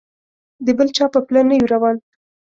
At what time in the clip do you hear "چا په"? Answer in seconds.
0.95-1.19